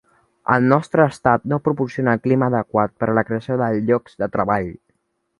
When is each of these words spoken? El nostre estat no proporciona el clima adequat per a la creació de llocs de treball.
El 0.53 0.63
nostre 0.69 1.03
estat 1.15 1.43
no 1.51 1.59
proporciona 1.67 2.15
el 2.17 2.21
clima 2.23 2.47
adequat 2.51 2.95
per 3.03 3.09
a 3.11 3.15
la 3.19 3.25
creació 3.27 3.57
de 3.63 3.67
llocs 3.91 4.17
de 4.23 4.29
treball. 4.37 4.73